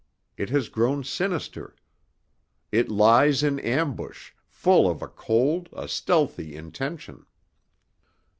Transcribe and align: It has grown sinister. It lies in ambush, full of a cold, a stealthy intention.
It 0.35 0.49
has 0.49 0.67
grown 0.67 1.03
sinister. 1.03 1.75
It 2.71 2.89
lies 2.89 3.43
in 3.43 3.59
ambush, 3.59 4.31
full 4.47 4.89
of 4.89 5.03
a 5.03 5.07
cold, 5.07 5.69
a 5.73 5.87
stealthy 5.87 6.55
intention. 6.55 7.27